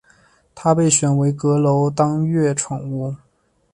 [0.55, 3.13] 他被选为阁楼当月宠物。